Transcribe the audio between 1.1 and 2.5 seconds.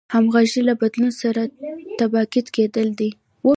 سره تطابق